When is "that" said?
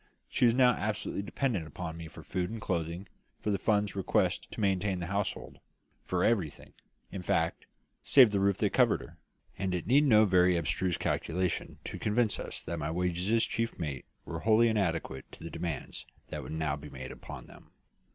8.57-8.71, 12.63-12.79, 16.29-16.41